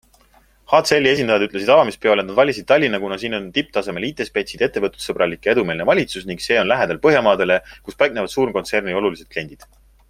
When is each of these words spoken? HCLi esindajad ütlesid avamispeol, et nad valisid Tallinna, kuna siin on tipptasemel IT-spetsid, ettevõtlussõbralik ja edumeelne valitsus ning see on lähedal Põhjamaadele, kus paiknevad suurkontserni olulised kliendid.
HCLi 0.75 1.09
esindajad 1.09 1.43
ütlesid 1.47 1.69
avamispeol, 1.73 2.21
et 2.23 2.27
nad 2.29 2.35
valisid 2.39 2.67
Tallinna, 2.71 3.01
kuna 3.03 3.19
siin 3.23 3.37
on 3.39 3.45
tipptasemel 3.57 4.09
IT-spetsid, 4.09 4.65
ettevõtlussõbralik 4.69 5.47
ja 5.49 5.55
edumeelne 5.57 5.89
valitsus 5.93 6.29
ning 6.31 6.45
see 6.49 6.61
on 6.63 6.73
lähedal 6.75 7.05
Põhjamaadele, 7.09 7.63
kus 7.89 8.03
paiknevad 8.05 8.37
suurkontserni 8.37 9.01
olulised 9.03 9.35
kliendid. 9.37 9.71